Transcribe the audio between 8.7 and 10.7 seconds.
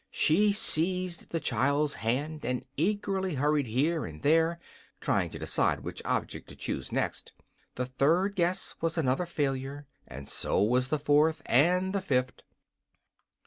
was another failure, and so